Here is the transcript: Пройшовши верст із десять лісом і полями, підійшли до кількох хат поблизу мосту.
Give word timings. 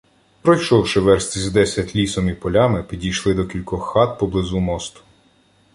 Пройшовши 0.41 0.99
верст 0.99 1.37
із 1.37 1.51
десять 1.51 1.95
лісом 1.95 2.29
і 2.29 2.33
полями, 2.33 2.83
підійшли 2.83 3.33
до 3.33 3.47
кількох 3.47 3.85
хат 3.87 4.19
поблизу 4.19 4.59
мосту. 4.59 5.01